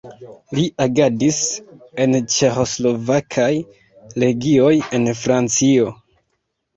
[0.59, 1.41] Li agadis
[2.05, 3.49] en ĉeĥoslovakaj
[4.23, 5.93] legioj en Francio.